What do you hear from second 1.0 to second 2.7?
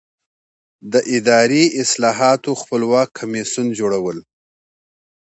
اداري اصلاحاتو